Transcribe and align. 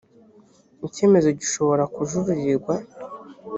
ikemezo 0.87 1.29
gishobora 1.39 1.83
kujuririrwa 1.93 2.73